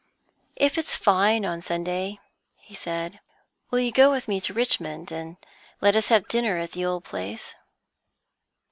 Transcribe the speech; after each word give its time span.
"If 0.55 0.79
it's 0.79 0.95
fine 0.95 1.45
on 1.45 1.61
Sunday," 1.61 2.17
he 2.55 2.73
said, 2.73 3.19
"will 3.69 3.77
you 3.77 3.91
go 3.91 4.09
with 4.09 4.27
me 4.27 4.41
to 4.41 4.51
Richmond, 4.51 5.11
and 5.11 5.37
let 5.79 5.95
us 5.95 6.07
have 6.07 6.27
dinner 6.27 6.57
at 6.57 6.71
the 6.71 6.83
old 6.83 7.03
place?" 7.03 7.53